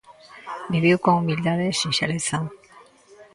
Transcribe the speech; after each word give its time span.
Viviu 0.73 0.97
con 1.03 1.13
humildade 1.21 1.65
e 1.69 1.77
sinxeleza. 1.81 2.37